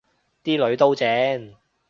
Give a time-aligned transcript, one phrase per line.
[0.43, 1.53] 啲囡都正